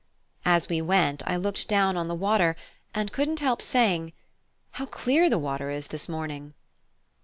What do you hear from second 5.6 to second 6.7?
is this morning!"